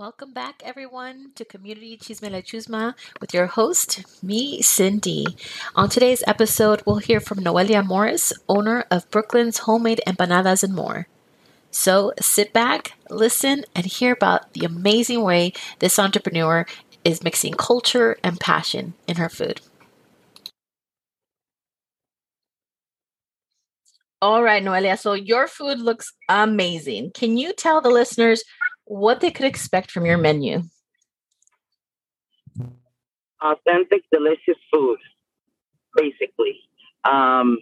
Welcome 0.00 0.32
back, 0.32 0.62
everyone, 0.64 1.32
to 1.34 1.44
Community 1.44 1.98
Chisme 1.98 2.30
La 2.30 2.38
Chusma 2.38 2.94
with 3.20 3.34
your 3.34 3.44
host, 3.44 4.02
me, 4.22 4.62
Cindy. 4.62 5.26
On 5.76 5.90
today's 5.90 6.24
episode, 6.26 6.82
we'll 6.86 7.04
hear 7.04 7.20
from 7.20 7.40
Noelia 7.40 7.86
Morris, 7.86 8.32
owner 8.48 8.86
of 8.90 9.10
Brooklyn's 9.10 9.58
Homemade 9.58 10.00
Empanadas 10.06 10.64
and 10.64 10.74
more. 10.74 11.06
So 11.70 12.14
sit 12.18 12.54
back, 12.54 12.94
listen, 13.10 13.66
and 13.74 13.84
hear 13.84 14.14
about 14.14 14.54
the 14.54 14.64
amazing 14.64 15.22
way 15.22 15.52
this 15.80 15.98
entrepreneur 15.98 16.64
is 17.04 17.22
mixing 17.22 17.52
culture 17.52 18.16
and 18.24 18.40
passion 18.40 18.94
in 19.06 19.16
her 19.16 19.28
food. 19.28 19.60
All 24.22 24.42
right, 24.42 24.62
Noelia. 24.62 24.98
So 24.98 25.12
your 25.12 25.46
food 25.46 25.78
looks 25.78 26.14
amazing. 26.26 27.10
Can 27.12 27.36
you 27.36 27.52
tell 27.52 27.82
the 27.82 27.90
listeners 27.90 28.44
what 28.90 29.20
they 29.20 29.30
could 29.30 29.46
expect 29.46 29.88
from 29.92 30.04
your 30.04 30.18
menu. 30.18 30.62
Authentic, 33.40 34.02
delicious 34.12 34.60
food, 34.72 34.98
basically. 35.94 36.58
Um, 37.08 37.58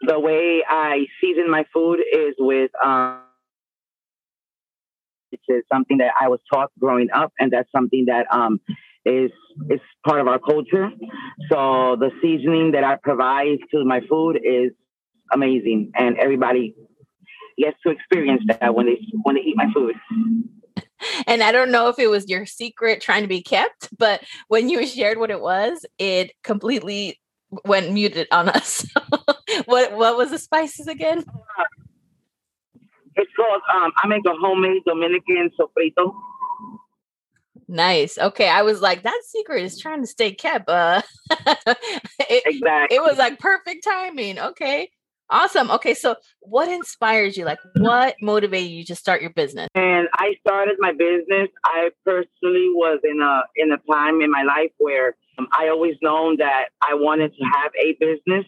the 0.00 0.18
way 0.18 0.64
I 0.68 1.06
season 1.20 1.48
my 1.48 1.64
food 1.72 2.00
is 2.00 2.34
with, 2.40 2.72
um, 2.84 3.20
which 5.30 5.42
is 5.48 5.62
something 5.72 5.98
that 5.98 6.12
I 6.20 6.28
was 6.28 6.40
taught 6.52 6.72
growing 6.80 7.08
up, 7.14 7.32
and 7.38 7.52
that's 7.52 7.70
something 7.70 8.06
that 8.06 8.26
um, 8.32 8.60
is 9.04 9.30
is 9.70 9.80
part 10.04 10.20
of 10.20 10.26
our 10.26 10.40
culture. 10.40 10.90
So 11.50 11.96
the 12.00 12.10
seasoning 12.20 12.72
that 12.72 12.82
I 12.82 12.96
provide 12.96 13.58
to 13.70 13.84
my 13.84 14.00
food 14.10 14.40
is 14.42 14.72
amazing, 15.32 15.92
and 15.94 16.18
everybody 16.18 16.74
gets 17.58 17.80
to 17.82 17.90
experience 17.90 18.42
that 18.48 18.74
when 18.74 18.86
they 18.86 19.00
when 19.22 19.36
they 19.36 19.42
eat 19.42 19.56
my 19.56 19.72
food. 19.72 19.94
And 21.26 21.42
I 21.42 21.52
don't 21.52 21.70
know 21.70 21.88
if 21.88 21.98
it 21.98 22.08
was 22.08 22.28
your 22.28 22.46
secret 22.46 23.00
trying 23.00 23.22
to 23.22 23.28
be 23.28 23.42
kept, 23.42 23.88
but 23.96 24.22
when 24.48 24.68
you 24.68 24.86
shared 24.86 25.18
what 25.18 25.30
it 25.30 25.40
was, 25.40 25.84
it 25.98 26.32
completely 26.42 27.20
went 27.64 27.92
muted 27.92 28.26
on 28.30 28.48
us. 28.48 28.86
what 29.66 29.92
what 29.92 30.16
was 30.16 30.30
the 30.30 30.38
spices 30.38 30.86
again? 30.86 31.24
It's 33.16 33.30
called 33.36 33.62
um, 33.72 33.92
I 34.02 34.06
make 34.08 34.24
a 34.26 34.34
homemade 34.34 34.82
Dominican 34.86 35.50
sofrito. 35.58 36.14
Nice. 37.66 38.18
Okay, 38.18 38.48
I 38.48 38.62
was 38.62 38.80
like, 38.80 39.04
that 39.04 39.20
secret 39.26 39.62
is 39.62 39.78
trying 39.78 40.02
to 40.02 40.06
stay 40.06 40.32
kept. 40.32 40.68
Uh, 40.68 41.00
it, 41.30 42.42
exactly. 42.46 42.96
It 42.96 43.00
was 43.00 43.16
like 43.16 43.38
perfect 43.38 43.84
timing. 43.84 44.38
Okay. 44.38 44.90
Awesome. 45.30 45.70
Okay, 45.70 45.94
so 45.94 46.16
what 46.40 46.68
inspires 46.68 47.36
you? 47.36 47.44
Like, 47.44 47.58
what 47.76 48.14
motivated 48.20 48.70
you 48.70 48.84
to 48.84 48.94
start 48.94 49.22
your 49.22 49.30
business? 49.30 49.68
And 49.74 50.06
I 50.18 50.34
started 50.46 50.76
my 50.78 50.92
business. 50.92 51.48
I 51.64 51.90
personally 52.04 52.68
was 52.74 53.00
in 53.04 53.20
a 53.22 53.42
in 53.56 53.72
a 53.72 53.78
time 53.90 54.20
in 54.20 54.30
my 54.30 54.42
life 54.42 54.70
where 54.78 55.16
um, 55.38 55.48
I 55.52 55.68
always 55.68 55.96
known 56.02 56.36
that 56.38 56.66
I 56.82 56.94
wanted 56.94 57.32
to 57.36 57.44
have 57.54 57.72
a 57.82 57.96
business. 57.98 58.44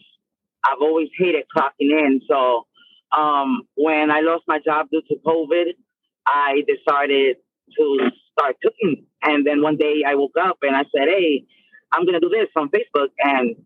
I've 0.65 0.83
always 0.83 1.09
hated 1.19 1.45
clocking 1.57 1.91
in. 1.93 2.21
So 2.29 2.67
um, 3.17 3.63
when 3.77 4.11
I 4.11 4.21
lost 4.21 4.45
my 4.47 4.59
job 4.65 4.89
due 4.91 5.03
to 5.09 5.17
COVID, 5.25 5.73
I 6.27 6.63
decided 6.67 7.37
to 7.79 8.11
start 8.33 8.57
cooking. 8.63 9.07
And 9.23 9.47
then 9.47 9.63
one 9.63 9.77
day 9.77 10.03
I 10.07 10.15
woke 10.15 10.37
up 10.39 10.59
and 10.63 10.77
I 10.77 10.85
said, 10.95 11.09
"Hey, 11.09 11.47
I'm 11.93 12.05
gonna 12.05 12.21
do 12.21 12.29
this 12.29 12.49
on 12.55 12.69
Facebook." 12.69 13.09
And 13.19 13.57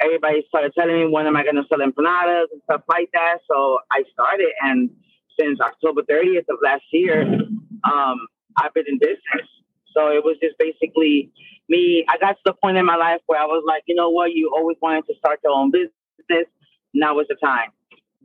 everybody 0.00 0.44
started 0.48 0.72
telling 0.76 0.96
me 0.96 1.06
when 1.08 1.26
am 1.26 1.36
I 1.36 1.44
going 1.44 1.56
to 1.56 1.64
sell 1.68 1.78
empanadas 1.78 2.46
and 2.52 2.60
stuff 2.64 2.82
like 2.88 3.10
that. 3.12 3.38
So 3.50 3.78
I 3.90 4.02
started, 4.12 4.50
and 4.62 4.90
since 5.38 5.60
October 5.60 6.02
30th 6.02 6.48
of 6.48 6.58
last 6.62 6.84
year, 6.92 7.22
um, 7.22 8.26
I've 8.56 8.74
been 8.74 8.84
in 8.88 8.98
business. 8.98 9.48
So 9.94 10.08
it 10.08 10.24
was 10.24 10.36
just 10.42 10.56
basically 10.58 11.30
me. 11.68 12.04
I 12.08 12.18
got 12.18 12.32
to 12.32 12.40
the 12.44 12.52
point 12.52 12.76
in 12.76 12.84
my 12.84 12.96
life 12.96 13.20
where 13.26 13.40
I 13.40 13.46
was 13.46 13.62
like, 13.66 13.84
you 13.86 13.94
know 13.94 14.10
what, 14.10 14.32
you 14.32 14.52
always 14.54 14.76
wanted 14.82 15.06
to 15.06 15.14
start 15.18 15.40
your 15.44 15.52
own 15.52 15.70
business. 15.70 16.46
Now 16.92 17.18
is 17.20 17.26
the 17.28 17.36
time. 17.36 17.70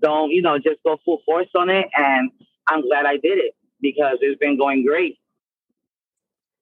Don't 0.02 0.32
you 0.32 0.42
know? 0.42 0.58
Just 0.58 0.82
go 0.86 0.98
full 1.04 1.22
force 1.26 1.50
on 1.56 1.70
it, 1.70 1.88
and 1.96 2.32
I'm 2.68 2.82
glad 2.82 3.06
I 3.06 3.18
did 3.18 3.38
it 3.38 3.56
because 3.82 4.18
it's 4.22 4.40
been 4.40 4.58
going 4.58 4.86
great. 4.86 5.18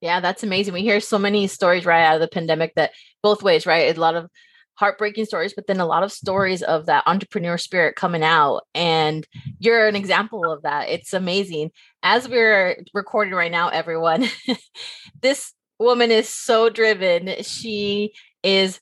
Yeah, 0.02 0.20
that's 0.20 0.44
amazing. 0.44 0.74
We 0.74 0.82
hear 0.82 1.00
so 1.00 1.18
many 1.18 1.48
stories 1.48 1.86
right 1.86 2.04
out 2.04 2.16
of 2.16 2.22
the 2.22 2.28
pandemic 2.28 2.76
that 2.76 2.92
both 3.24 3.44
ways, 3.44 3.66
right? 3.66 3.96
A 3.96 4.00
lot 4.00 4.16
of 4.16 4.30
heartbreaking 4.78 5.26
stories, 5.26 5.54
but 5.54 5.68
then 5.68 5.80
a 5.80 5.86
lot 5.86 6.04
of 6.04 6.12
stories 6.12 6.62
of 6.62 6.86
that 6.86 7.04
entrepreneur 7.08 7.58
spirit 7.58 7.96
coming 7.96 8.24
out. 8.24 8.62
And 8.76 9.28
you're 9.60 9.88
an 9.88 9.96
example 9.96 10.52
of 10.52 10.62
that. 10.62 10.90
It's 10.90 11.14
amazing. 11.14 11.72
As 12.04 12.30
we're 12.30 12.84
recording 12.94 13.34
right 13.34 13.52
now, 13.52 13.70
everyone, 13.70 14.28
this 15.22 15.54
woman 15.80 16.12
is 16.12 16.30
so 16.30 16.70
driven. 16.70 17.44
She 17.44 18.14
is 18.44 18.80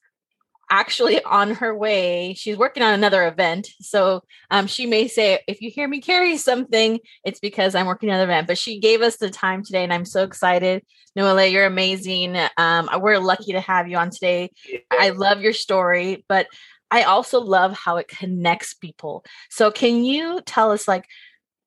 actually 0.69 1.23
on 1.23 1.51
her 1.51 1.75
way. 1.75 2.33
She's 2.35 2.57
working 2.57 2.83
on 2.83 2.93
another 2.93 3.27
event. 3.27 3.69
So 3.81 4.23
um, 4.51 4.67
she 4.67 4.85
may 4.85 5.07
say, 5.07 5.39
if 5.47 5.61
you 5.61 5.69
hear 5.69 5.87
me 5.87 6.01
carry 6.01 6.37
something, 6.37 6.99
it's 7.23 7.39
because 7.39 7.75
I'm 7.75 7.85
working 7.85 8.09
on 8.09 8.15
an 8.15 8.23
event. 8.23 8.47
But 8.47 8.57
she 8.57 8.79
gave 8.79 9.01
us 9.01 9.17
the 9.17 9.29
time 9.29 9.63
today, 9.63 9.83
and 9.83 9.93
I'm 9.93 10.05
so 10.05 10.23
excited. 10.23 10.83
Noelle, 11.15 11.45
you're 11.45 11.65
amazing. 11.65 12.37
Um, 12.57 12.89
we're 12.99 13.19
lucky 13.19 13.53
to 13.53 13.61
have 13.61 13.87
you 13.87 13.97
on 13.97 14.09
today. 14.09 14.51
I 14.91 15.09
love 15.09 15.41
your 15.41 15.53
story, 15.53 16.25
but 16.27 16.47
I 16.91 17.03
also 17.03 17.39
love 17.41 17.73
how 17.73 17.97
it 17.97 18.07
connects 18.07 18.73
people. 18.73 19.25
So 19.49 19.71
can 19.71 20.03
you 20.03 20.41
tell 20.45 20.71
us 20.71 20.87
like 20.87 21.05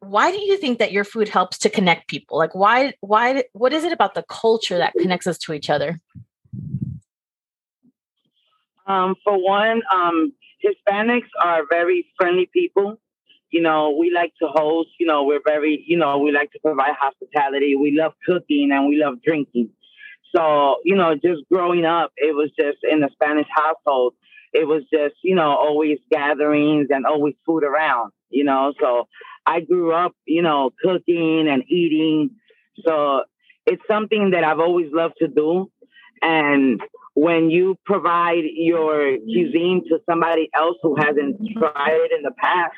why 0.00 0.30
do 0.30 0.40
you 0.40 0.56
think 0.56 0.78
that 0.78 0.92
your 0.92 1.04
food 1.04 1.28
helps 1.28 1.58
to 1.58 1.70
connect 1.70 2.08
people? 2.08 2.38
Like 2.38 2.54
why 2.54 2.94
why 3.00 3.44
what 3.52 3.72
is 3.72 3.84
it 3.84 3.92
about 3.92 4.14
the 4.14 4.24
culture 4.28 4.78
that 4.78 4.94
connects 4.94 5.26
us 5.26 5.38
to 5.38 5.52
each 5.52 5.70
other? 5.70 6.00
Um, 8.88 9.16
for 9.22 9.38
one, 9.42 9.82
um, 9.92 10.32
Hispanics 10.64 11.28
are 11.42 11.62
very 11.70 12.06
friendly 12.16 12.48
people. 12.52 12.98
You 13.50 13.62
know, 13.62 13.96
we 13.98 14.10
like 14.10 14.32
to 14.42 14.48
host. 14.48 14.90
You 14.98 15.06
know, 15.06 15.24
we're 15.24 15.42
very, 15.46 15.84
you 15.86 15.96
know, 15.98 16.18
we 16.18 16.32
like 16.32 16.50
to 16.52 16.58
provide 16.58 16.94
hospitality. 16.98 17.76
We 17.76 17.92
love 17.96 18.14
cooking 18.26 18.70
and 18.72 18.88
we 18.88 18.96
love 18.96 19.22
drinking. 19.22 19.70
So, 20.34 20.76
you 20.84 20.96
know, 20.96 21.14
just 21.14 21.42
growing 21.50 21.84
up, 21.84 22.12
it 22.16 22.34
was 22.34 22.50
just 22.58 22.78
in 22.82 23.00
the 23.00 23.08
Spanish 23.12 23.46
household. 23.54 24.14
It 24.52 24.66
was 24.66 24.82
just, 24.92 25.14
you 25.22 25.34
know, 25.34 25.50
always 25.50 25.98
gatherings 26.10 26.88
and 26.90 27.06
always 27.06 27.34
food 27.46 27.64
around, 27.64 28.12
you 28.30 28.44
know. 28.44 28.72
So 28.80 29.08
I 29.46 29.60
grew 29.60 29.92
up, 29.92 30.14
you 30.26 30.42
know, 30.42 30.70
cooking 30.82 31.48
and 31.48 31.62
eating. 31.68 32.30
So 32.84 33.22
it's 33.66 33.82
something 33.90 34.30
that 34.30 34.44
I've 34.44 34.60
always 34.60 34.88
loved 34.92 35.14
to 35.20 35.28
do. 35.28 35.70
And 36.22 36.80
when 37.20 37.50
you 37.50 37.76
provide 37.84 38.44
your 38.54 39.18
cuisine 39.18 39.82
to 39.88 39.98
somebody 40.08 40.48
else 40.54 40.76
who 40.84 40.94
hasn't 40.96 41.36
tried 41.58 41.98
it 42.04 42.12
in 42.16 42.22
the 42.22 42.30
past, 42.38 42.76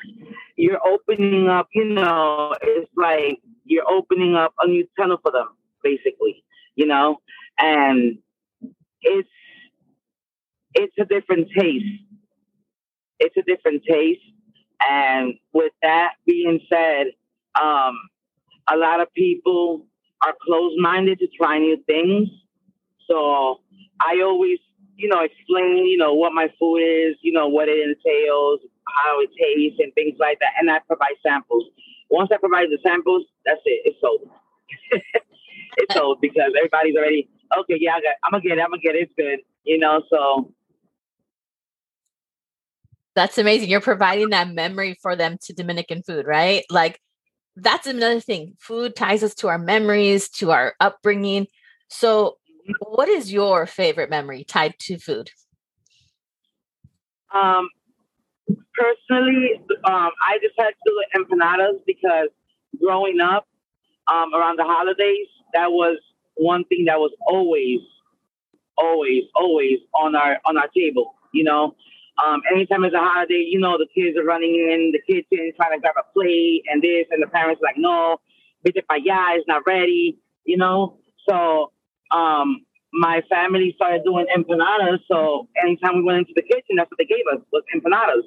you're 0.55 0.79
opening 0.83 1.47
up, 1.47 1.67
you 1.75 1.85
know, 1.85 2.55
it's 2.59 2.89
like 2.97 3.37
you're 3.65 3.87
opening 3.87 4.35
up 4.35 4.51
a 4.59 4.67
new 4.67 4.87
tunnel 4.99 5.19
for 5.21 5.31
them, 5.31 5.49
basically, 5.83 6.43
you 6.73 6.87
know, 6.87 7.17
and 7.59 8.17
it's 9.03 9.29
it's 10.73 10.95
a 10.99 11.05
different 11.05 11.49
taste. 11.55 11.85
It's 13.19 13.37
a 13.37 13.43
different 13.43 13.83
taste. 13.87 14.21
And 14.89 15.35
with 15.53 15.73
that 15.83 16.13
being 16.25 16.59
said, 16.67 17.07
um, 17.61 17.95
a 18.67 18.75
lot 18.75 19.01
of 19.01 19.13
people 19.13 19.85
are 20.25 20.33
closed 20.43 20.79
minded 20.79 21.19
to 21.19 21.27
try 21.37 21.59
new 21.59 21.77
things. 21.85 22.27
So 23.11 23.59
I 23.99 24.21
always, 24.23 24.59
you 24.95 25.09
know, 25.09 25.19
explain, 25.19 25.85
you 25.85 25.97
know, 25.97 26.13
what 26.13 26.31
my 26.31 26.47
food 26.57 26.79
is, 26.79 27.17
you 27.21 27.33
know, 27.33 27.47
what 27.49 27.67
it 27.67 27.77
entails, 27.83 28.61
how 28.87 29.19
it 29.19 29.29
tastes, 29.37 29.79
and 29.79 29.93
things 29.93 30.15
like 30.17 30.39
that. 30.39 30.53
And 30.57 30.71
I 30.71 30.79
provide 30.87 31.19
samples. 31.21 31.65
Once 32.09 32.29
I 32.33 32.37
provide 32.37 32.67
the 32.69 32.79
samples, 32.83 33.25
that's 33.45 33.59
it. 33.65 33.81
It's 33.83 33.97
sold. 33.99 34.29
it's 35.77 35.93
sold 35.93 36.19
because 36.21 36.53
everybody's 36.57 36.95
already 36.95 37.29
okay. 37.59 37.75
Yeah, 37.79 37.95
I 37.95 38.01
got, 38.01 38.15
I'm 38.23 38.31
gonna 38.31 38.43
get 38.43 38.57
it. 38.57 38.61
I'm 38.61 38.69
gonna 38.69 38.81
get 38.81 38.95
it. 38.95 39.09
It's 39.09 39.13
good. 39.17 39.39
You 39.63 39.77
know, 39.77 40.01
so 40.09 40.53
that's 43.15 43.37
amazing. 43.37 43.69
You're 43.69 43.81
providing 43.81 44.29
that 44.29 44.49
memory 44.49 44.97
for 45.01 45.15
them 45.15 45.37
to 45.43 45.53
Dominican 45.53 46.01
food, 46.03 46.25
right? 46.25 46.63
Like 46.69 46.99
that's 47.55 47.87
another 47.87 48.21
thing. 48.21 48.55
Food 48.59 48.95
ties 48.95 49.23
us 49.23 49.35
to 49.35 49.49
our 49.49 49.59
memories, 49.59 50.29
to 50.29 50.51
our 50.51 50.73
upbringing. 50.79 51.47
So 51.89 52.37
what 52.79 53.09
is 53.09 53.31
your 53.31 53.65
favorite 53.65 54.09
memory 54.09 54.43
tied 54.43 54.75
to 54.79 54.97
food? 54.97 55.29
Um, 57.33 57.69
personally, 58.73 59.61
um, 59.85 60.11
I 60.27 60.37
decided 60.41 60.75
to 60.85 60.85
do 60.85 61.03
empanadas 61.15 61.79
because 61.85 62.29
growing 62.81 63.19
up 63.19 63.47
um, 64.11 64.33
around 64.33 64.57
the 64.57 64.63
holidays, 64.63 65.27
that 65.53 65.71
was 65.71 65.97
one 66.35 66.63
thing 66.65 66.85
that 66.85 66.99
was 66.99 67.11
always, 67.27 67.79
always, 68.77 69.23
always 69.35 69.79
on 69.93 70.15
our 70.15 70.39
on 70.45 70.57
our 70.57 70.67
table. 70.75 71.15
You 71.33 71.45
know, 71.45 71.75
um, 72.25 72.41
anytime 72.51 72.83
it's 72.83 72.95
a 72.95 72.99
holiday, 72.99 73.45
you 73.47 73.59
know, 73.59 73.77
the 73.77 73.87
kids 73.95 74.17
are 74.17 74.23
running 74.23 74.55
in, 74.55 74.91
the 74.91 75.01
kitchen 75.01 75.51
trying 75.55 75.77
to 75.77 75.79
grab 75.79 75.95
a 75.97 76.13
plate 76.13 76.63
and 76.67 76.81
this, 76.81 77.05
and 77.11 77.21
the 77.21 77.27
parents 77.27 77.61
like, 77.63 77.75
no, 77.77 78.17
vete 78.65 78.85
para 78.87 78.99
it's 79.35 79.47
not 79.47 79.63
ready, 79.65 80.17
you 80.45 80.57
know. 80.57 80.97
So 81.27 81.71
um, 82.11 82.65
my 82.93 83.21
family 83.29 83.73
started 83.75 84.03
doing 84.03 84.27
empanadas. 84.35 84.99
So 85.07 85.47
anytime 85.63 85.97
we 85.97 86.03
went 86.03 86.19
into 86.19 86.33
the 86.35 86.41
kitchen, 86.41 86.75
that's 86.75 86.89
what 86.91 86.97
they 86.97 87.05
gave 87.05 87.25
us 87.33 87.39
was 87.51 87.63
empanadas, 87.75 88.23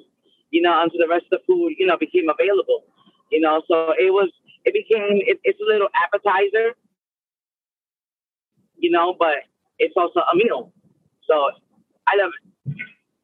you 0.51 0.61
know, 0.61 0.81
until 0.81 0.99
the 0.99 1.07
rest 1.07 1.25
of 1.31 1.39
the 1.39 1.45
food, 1.47 1.73
you 1.77 1.85
know, 1.85 1.97
became 1.97 2.29
available, 2.29 2.83
you 3.31 3.39
know. 3.39 3.61
So 3.69 3.93
it 3.97 4.11
was, 4.11 4.31
it 4.65 4.73
became, 4.73 5.21
it, 5.25 5.39
it's 5.43 5.59
a 5.61 5.65
little 5.65 5.87
appetizer, 5.93 6.75
you 8.77 8.89
know, 8.89 9.15
but 9.17 9.45
it's 9.77 9.93
also 9.95 10.21
a 10.21 10.35
meal. 10.35 10.71
So 11.29 11.51
I 12.07 12.17
love 12.21 12.31
it. 12.65 12.75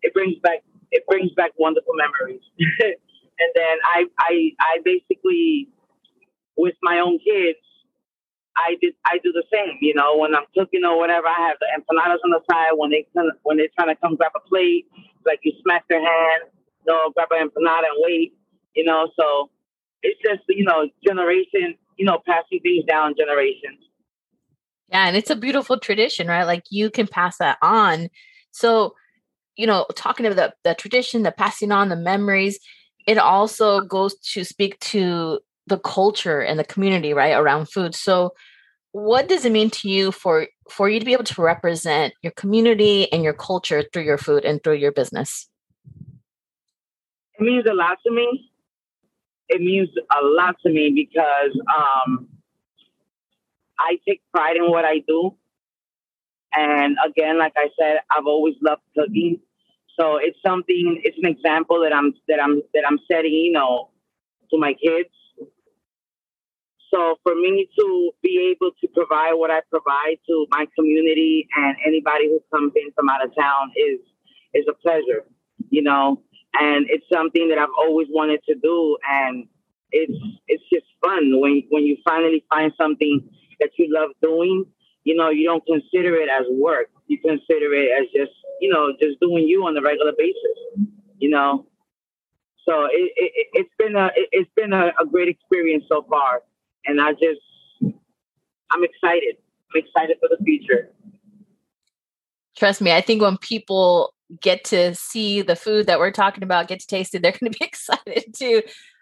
It 0.03 0.13
brings 0.13 0.37
back, 0.41 0.63
it 0.91 1.05
brings 1.07 1.31
back 1.33 1.51
wonderful 1.57 1.93
memories. 1.95 2.41
and 2.59 3.51
then 3.55 3.77
I, 3.83 4.05
I, 4.19 4.51
I 4.59 4.77
basically, 4.83 5.69
with 6.57 6.75
my 6.83 6.99
own 6.99 7.19
kids, 7.19 7.59
I 8.57 8.75
did 8.81 8.93
I 9.05 9.17
do 9.23 9.31
the 9.31 9.43
same. 9.51 9.77
You 9.81 9.93
know, 9.93 10.17
when 10.17 10.35
I'm 10.35 10.45
cooking 10.55 10.83
or 10.85 10.97
whatever, 10.97 11.27
I 11.27 11.47
have 11.47 11.57
the 11.59 11.67
empanadas 11.71 12.19
on 12.23 12.31
the 12.31 12.41
side. 12.49 12.71
When 12.75 12.91
they 12.91 13.05
when 13.43 13.57
they're 13.57 13.73
trying 13.77 13.93
to 13.93 13.99
come 14.01 14.15
grab 14.15 14.31
a 14.35 14.47
plate, 14.47 14.87
like 15.25 15.39
you 15.43 15.53
smack 15.63 15.87
their 15.87 16.01
hand, 16.01 16.51
you 16.85 16.93
know, 16.93 17.11
grab 17.15 17.29
an 17.31 17.49
empanada 17.49 17.89
and 17.89 17.97
wait. 17.99 18.33
You 18.75 18.83
know, 18.83 19.09
so 19.17 19.49
it's 20.03 20.19
just 20.21 20.43
you 20.49 20.63
know 20.63 20.89
generation, 21.05 21.75
you 21.97 22.05
know, 22.05 22.19
passing 22.25 22.59
things 22.61 22.85
down 22.85 23.15
generations. 23.17 23.79
Yeah, 24.89 25.07
and 25.07 25.15
it's 25.15 25.29
a 25.29 25.35
beautiful 25.35 25.79
tradition, 25.79 26.27
right? 26.27 26.43
Like 26.43 26.65
you 26.69 26.89
can 26.89 27.07
pass 27.07 27.37
that 27.37 27.57
on. 27.61 28.09
So, 28.51 28.93
you 29.55 29.65
know, 29.65 29.85
talking 29.95 30.25
about 30.25 30.35
the, 30.35 30.69
the 30.69 30.75
tradition, 30.75 31.23
the 31.23 31.31
passing 31.31 31.71
on, 31.71 31.87
the 31.87 31.95
memories, 31.95 32.59
it 33.07 33.17
also 33.17 33.81
goes 33.81 34.15
to 34.33 34.43
speak 34.43 34.77
to 34.79 35.39
the 35.67 35.79
culture 35.79 36.41
and 36.41 36.59
the 36.59 36.63
community 36.63 37.13
right 37.13 37.33
around 37.33 37.67
food. 37.67 37.95
So 37.95 38.33
what 38.91 39.29
does 39.29 39.45
it 39.45 39.51
mean 39.51 39.69
to 39.71 39.89
you 39.89 40.11
for 40.11 40.47
for 40.69 40.89
you 40.89 40.99
to 40.99 41.05
be 41.05 41.13
able 41.13 41.23
to 41.23 41.41
represent 41.41 42.13
your 42.21 42.33
community 42.33 43.11
and 43.11 43.23
your 43.23 43.33
culture 43.33 43.83
through 43.91 44.03
your 44.03 44.17
food 44.17 44.43
and 44.45 44.63
through 44.63 44.75
your 44.75 44.91
business? 44.91 45.47
It 47.39 47.43
means 47.43 47.65
a 47.69 47.73
lot 47.73 47.97
to 48.05 48.11
me. 48.11 48.51
It 49.49 49.61
means 49.61 49.89
a 50.11 50.23
lot 50.23 50.55
to 50.65 50.71
me 50.71 50.91
because 50.93 51.59
um, 51.75 52.27
i 53.79 53.97
take 54.07 54.21
pride 54.33 54.55
in 54.57 54.69
what 54.69 54.85
i 54.85 54.99
do. 55.07 55.35
And 56.53 56.97
again 57.05 57.39
like 57.39 57.53
i 57.55 57.69
said 57.79 57.99
i've 58.11 58.25
always 58.25 58.55
loved 58.61 58.81
cooking. 58.97 59.39
So 59.99 60.17
it's 60.17 60.37
something 60.45 61.01
it's 61.03 61.17
an 61.21 61.29
example 61.29 61.81
that 61.81 61.93
i'm 61.93 62.13
that 62.27 62.41
i'm 62.41 62.61
that 62.73 62.83
i'm 62.87 62.99
setting 63.09 63.33
you 63.33 63.51
know 63.53 63.89
to 64.51 64.57
my 64.57 64.73
kids 64.73 65.09
so 66.93 67.15
for 67.23 67.35
me 67.35 67.69
to 67.79 68.11
be 68.21 68.53
able 68.53 68.71
to 68.81 68.87
provide 68.89 69.33
what 69.33 69.49
I 69.49 69.61
provide 69.69 70.17
to 70.27 70.45
my 70.49 70.65
community 70.77 71.47
and 71.55 71.75
anybody 71.85 72.27
who 72.27 72.41
comes 72.53 72.73
in 72.75 72.91
from 72.93 73.09
out 73.09 73.23
of 73.23 73.33
town 73.35 73.71
is 73.75 73.99
is 74.53 74.65
a 74.69 74.73
pleasure, 74.73 75.25
you 75.69 75.81
know. 75.81 76.21
And 76.59 76.85
it's 76.89 77.05
something 77.11 77.47
that 77.47 77.57
I've 77.57 77.73
always 77.79 78.07
wanted 78.09 78.41
to 78.49 78.55
do, 78.55 78.97
and 79.09 79.47
it's 79.91 80.11
it's 80.47 80.63
just 80.71 80.85
fun 81.01 81.39
when 81.39 81.63
when 81.69 81.85
you 81.85 81.97
finally 82.03 82.43
find 82.49 82.73
something 82.77 83.21
that 83.61 83.69
you 83.77 83.87
love 83.89 84.09
doing. 84.21 84.65
You 85.03 85.15
know, 85.15 85.29
you 85.29 85.47
don't 85.47 85.65
consider 85.65 86.15
it 86.15 86.29
as 86.29 86.45
work. 86.51 86.89
You 87.07 87.17
consider 87.19 87.73
it 87.73 87.89
as 87.97 88.07
just 88.13 88.33
you 88.59 88.69
know 88.69 88.91
just 89.01 89.17
doing 89.21 89.47
you 89.47 89.65
on 89.65 89.77
a 89.77 89.81
regular 89.81 90.11
basis. 90.17 90.89
You 91.19 91.29
know, 91.29 91.67
so 92.67 92.85
it, 92.91 93.11
it, 93.15 93.47
has 93.55 93.65
been 93.79 93.95
a 93.95 94.11
it, 94.13 94.29
has 94.33 94.47
been 94.57 94.73
a, 94.73 94.91
a 94.99 95.05
great 95.05 95.29
experience 95.29 95.85
so 95.87 96.05
far 96.09 96.41
and 96.85 97.01
I 97.01 97.13
just 97.13 97.41
I'm 98.71 98.83
excited. 98.83 99.35
I'm 99.73 99.83
excited 99.83 100.17
for 100.19 100.29
the 100.29 100.43
future. 100.43 100.89
Trust 102.57 102.81
me, 102.81 102.91
I 102.91 103.01
think 103.01 103.21
when 103.21 103.37
people 103.37 104.13
get 104.39 104.63
to 104.65 104.95
see 104.95 105.41
the 105.41 105.55
food 105.55 105.87
that 105.87 105.99
we're 105.99 106.11
talking 106.11 106.43
about, 106.43 106.67
get 106.67 106.79
to 106.79 106.87
taste 106.87 107.13
it, 107.15 107.21
they're 107.21 107.31
going 107.39 107.51
to 107.51 107.57
be 107.57 107.65
excited 107.65 108.33
too. 108.35 108.61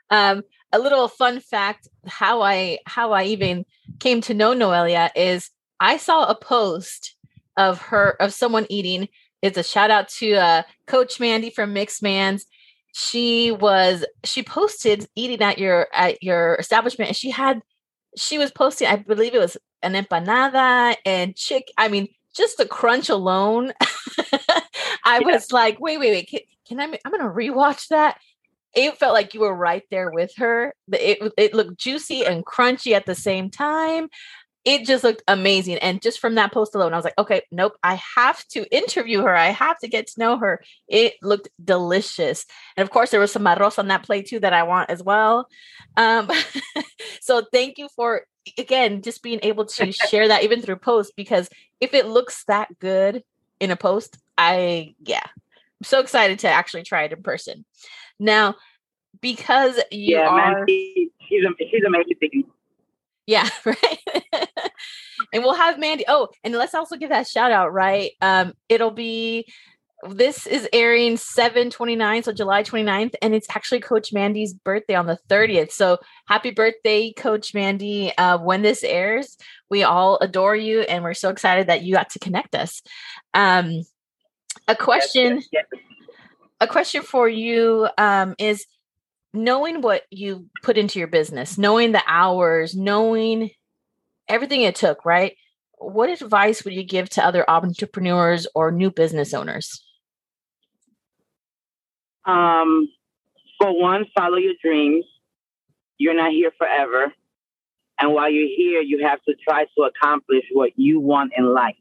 Um, 0.09 0.43
a 0.71 0.79
little 0.79 1.07
fun 1.07 1.39
fact: 1.39 1.87
how 2.07 2.41
I 2.41 2.79
how 2.85 3.11
I 3.11 3.25
even 3.25 3.65
came 3.99 4.21
to 4.21 4.33
know 4.33 4.53
Noelia 4.53 5.09
is 5.15 5.49
I 5.79 5.97
saw 5.97 6.25
a 6.25 6.35
post 6.35 7.15
of 7.57 7.81
her 7.81 8.11
of 8.21 8.33
someone 8.33 8.65
eating. 8.69 9.07
It's 9.41 9.57
a 9.57 9.63
shout 9.63 9.89
out 9.89 10.09
to 10.19 10.33
uh, 10.33 10.63
Coach 10.85 11.19
Mandy 11.19 11.49
from 11.49 11.73
Mixed 11.73 12.03
Man's. 12.03 12.45
She 12.93 13.51
was 13.51 14.05
she 14.23 14.43
posted 14.43 15.07
eating 15.15 15.41
at 15.41 15.57
your 15.57 15.87
at 15.93 16.21
your 16.23 16.55
establishment, 16.55 17.09
and 17.09 17.17
she 17.17 17.29
had 17.31 17.61
she 18.17 18.37
was 18.37 18.51
posting, 18.51 18.87
I 18.87 18.97
believe 18.97 19.33
it 19.33 19.39
was 19.39 19.57
an 19.81 19.93
empanada 19.93 20.95
and 21.05 21.35
chick. 21.35 21.71
I 21.77 21.87
mean, 21.87 22.07
just 22.35 22.57
the 22.57 22.65
crunch 22.65 23.09
alone. 23.09 23.73
I 25.05 25.19
yeah. 25.19 25.25
was 25.25 25.51
like, 25.51 25.79
wait, 25.79 25.99
wait, 25.99 26.11
wait. 26.11 26.29
Can, 26.29 26.39
can 26.67 26.79
I? 26.79 26.99
I'm 27.05 27.11
going 27.11 27.21
to 27.21 27.29
rewatch 27.29 27.87
that. 27.89 28.17
It 28.75 28.97
felt 28.97 29.13
like 29.13 29.33
you 29.33 29.39
were 29.39 29.55
right 29.55 29.83
there 29.89 30.11
with 30.11 30.31
her. 30.37 30.73
It 30.91 31.33
it 31.37 31.53
looked 31.55 31.79
juicy 31.79 32.25
and 32.25 32.45
crunchy 32.45 32.93
at 32.93 33.07
the 33.07 33.15
same 33.15 33.49
time 33.49 34.09
it 34.65 34.85
just 34.85 35.03
looked 35.03 35.23
amazing. 35.27 35.77
And 35.77 36.01
just 36.01 36.19
from 36.19 36.35
that 36.35 36.51
post 36.51 36.75
alone, 36.75 36.93
I 36.93 36.97
was 36.97 37.05
like, 37.05 37.17
okay, 37.17 37.41
nope, 37.51 37.73
I 37.81 37.99
have 38.15 38.45
to 38.49 38.65
interview 38.75 39.21
her. 39.21 39.35
I 39.35 39.49
have 39.49 39.79
to 39.79 39.87
get 39.87 40.07
to 40.07 40.19
know 40.19 40.37
her. 40.37 40.61
It 40.87 41.13
looked 41.21 41.49
delicious. 41.63 42.45
And 42.75 42.83
of 42.83 42.91
course, 42.91 43.11
there 43.11 43.19
was 43.19 43.31
some 43.31 43.45
arroz 43.45 43.79
on 43.79 43.87
that 43.87 44.03
plate 44.03 44.27
too 44.27 44.39
that 44.41 44.53
I 44.53 44.63
want 44.63 44.89
as 44.89 45.01
well. 45.01 45.47
Um, 45.95 46.29
so 47.21 47.43
thank 47.53 47.77
you 47.77 47.87
for, 47.95 48.23
again, 48.57 49.01
just 49.01 49.23
being 49.23 49.39
able 49.43 49.65
to 49.65 49.91
share 50.09 50.27
that 50.27 50.43
even 50.43 50.61
through 50.61 50.77
post, 50.77 51.13
because 51.15 51.49
if 51.79 51.93
it 51.93 52.07
looks 52.07 52.43
that 52.45 52.77
good 52.79 53.23
in 53.59 53.71
a 53.71 53.77
post, 53.77 54.17
I, 54.37 54.95
yeah, 54.99 55.23
I'm 55.25 55.83
so 55.83 55.99
excited 55.99 56.39
to 56.39 56.49
actually 56.49 56.83
try 56.83 57.03
it 57.03 57.13
in 57.13 57.23
person. 57.23 57.65
Now, 58.19 58.55
because 59.21 59.77
you 59.89 60.17
yeah, 60.17 60.27
are. 60.27 60.53
Man, 60.53 60.65
she's, 60.67 61.09
she's 61.29 61.83
amazing. 61.85 62.45
Yeah, 63.29 63.47
right. 63.63 63.99
and 65.31 65.43
we'll 65.43 65.53
have 65.53 65.77
Mandy. 65.77 66.03
Oh, 66.07 66.29
and 66.43 66.55
let's 66.55 66.73
also 66.73 66.95
give 66.95 67.09
that 67.09 67.27
shout 67.27 67.51
out, 67.51 67.71
right? 67.71 68.11
Um, 68.21 68.53
it'll 68.69 68.89
be 68.89 69.45
this 70.07 70.47
is 70.47 70.65
airing 70.71 71.17
729 71.17 72.23
so 72.23 72.31
july 72.31 72.63
29th 72.63 73.15
and 73.21 73.35
it's 73.35 73.49
actually 73.53 73.81
coach 73.81 74.13
mandy's 74.13 74.53
birthday 74.53 74.95
on 74.95 75.07
the 75.07 75.19
30th 75.29 75.73
so 75.73 75.97
happy 76.25 76.51
birthday 76.51 77.11
coach 77.11 77.53
mandy 77.53 78.17
uh, 78.17 78.37
when 78.37 78.61
this 78.61 78.81
airs 78.85 79.35
we 79.69 79.83
all 79.83 80.17
adore 80.21 80.55
you 80.55 80.83
and 80.83 81.03
we're 81.03 81.13
so 81.13 81.27
excited 81.27 81.67
that 81.67 81.83
you 81.83 81.93
got 81.93 82.09
to 82.11 82.17
connect 82.17 82.55
us 82.55 82.81
um, 83.33 83.81
a 84.69 84.75
question 84.75 85.35
yes, 85.35 85.49
yes, 85.51 85.65
yes. 85.73 85.81
a 86.61 86.67
question 86.67 87.01
for 87.01 87.27
you 87.27 87.89
um, 87.97 88.35
is 88.39 88.65
knowing 89.33 89.81
what 89.81 90.03
you 90.09 90.49
put 90.63 90.77
into 90.77 90.99
your 90.99 91.07
business, 91.07 91.57
knowing 91.57 91.91
the 91.91 92.03
hours, 92.07 92.75
knowing 92.75 93.51
everything 94.27 94.61
it 94.61 94.75
took, 94.75 95.05
right? 95.05 95.35
What 95.77 96.09
advice 96.09 96.63
would 96.63 96.73
you 96.73 96.83
give 96.83 97.09
to 97.11 97.25
other 97.25 97.49
entrepreneurs 97.49 98.47
or 98.53 98.71
new 98.71 98.91
business 98.91 99.33
owners? 99.33 99.83
Um, 102.25 102.89
for 103.59 103.79
one, 103.79 104.05
follow 104.15 104.37
your 104.37 104.53
dreams. 104.63 105.05
You're 105.97 106.15
not 106.15 106.31
here 106.31 106.51
forever. 106.57 107.13
And 107.99 108.13
while 108.13 108.29
you're 108.29 108.47
here, 108.47 108.81
you 108.81 109.05
have 109.05 109.21
to 109.23 109.35
try 109.35 109.65
to 109.65 109.83
accomplish 109.83 110.45
what 110.53 110.71
you 110.75 110.99
want 110.99 111.33
in 111.37 111.53
life. 111.53 111.75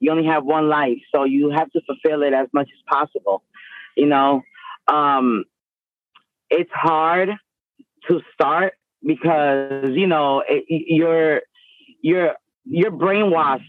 You 0.00 0.10
only 0.12 0.26
have 0.26 0.44
one 0.44 0.68
life, 0.68 0.98
so 1.12 1.24
you 1.24 1.50
have 1.50 1.70
to 1.72 1.80
fulfill 1.86 2.22
it 2.22 2.32
as 2.32 2.48
much 2.52 2.68
as 2.72 2.82
possible. 2.86 3.42
You 3.96 4.06
know, 4.06 4.42
um, 4.86 5.44
it's 6.50 6.70
hard 6.72 7.30
to 8.08 8.20
start 8.32 8.74
because 9.04 9.90
you 9.90 10.06
know 10.06 10.42
it, 10.48 10.64
you're 10.68 11.42
you're 12.02 12.34
you're 12.64 12.90
brainwashed 12.90 13.64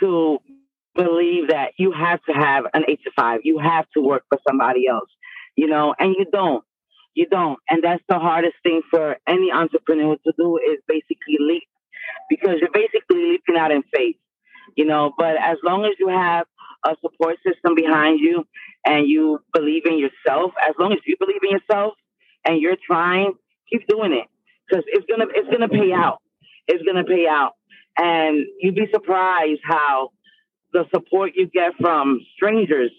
to 0.00 0.38
believe 0.94 1.48
that 1.48 1.72
you 1.78 1.92
have 1.92 2.22
to 2.24 2.32
have 2.32 2.64
an 2.74 2.84
eight 2.88 3.00
to 3.04 3.10
five. 3.14 3.40
You 3.44 3.58
have 3.58 3.86
to 3.94 4.00
work 4.00 4.24
for 4.28 4.38
somebody 4.46 4.86
else 4.86 5.10
you 5.56 5.66
know 5.66 5.94
and 5.98 6.14
you 6.18 6.26
don't 6.32 6.64
you 7.14 7.26
don't. 7.26 7.58
And 7.68 7.82
that's 7.82 8.02
the 8.08 8.18
hardest 8.18 8.54
thing 8.62 8.82
for 8.88 9.16
any 9.26 9.50
entrepreneur 9.50 10.16
to 10.16 10.32
do 10.38 10.58
is 10.58 10.78
basically 10.86 11.38
leap 11.40 11.64
because 12.28 12.56
you're 12.60 12.70
basically 12.72 13.32
leaping 13.32 13.56
out 13.56 13.72
in 13.72 13.82
faith 13.94 14.16
you 14.76 14.84
know. 14.84 15.12
But 15.16 15.36
as 15.36 15.58
long 15.62 15.84
as 15.84 15.92
you 15.98 16.08
have 16.08 16.46
a 16.84 16.96
support 17.00 17.36
system 17.46 17.74
behind 17.74 18.20
you 18.20 18.46
and 18.84 19.08
you 19.08 19.40
believe 19.52 19.86
in 19.86 19.98
yourself, 19.98 20.52
as 20.66 20.74
long 20.78 20.92
as 20.92 20.98
you 21.06 21.16
believe 21.18 21.40
in 21.42 21.50
yourself 21.50 21.94
and 22.44 22.60
you're 22.60 22.76
trying, 22.86 23.34
keep 23.70 23.86
doing 23.86 24.12
it 24.12 24.26
because 24.68 24.84
it's 24.88 25.06
gonna 25.06 25.26
it's 25.34 25.48
gonna 25.50 25.68
pay 25.68 25.92
out. 25.92 26.20
It's 26.68 26.82
gonna 26.84 27.04
pay 27.04 27.26
out, 27.28 27.54
and 27.98 28.46
you'd 28.60 28.76
be 28.76 28.88
surprised 28.92 29.60
how 29.64 30.10
the 30.72 30.84
support 30.94 31.32
you 31.34 31.46
get 31.46 31.72
from 31.80 32.20
strangers 32.36 32.92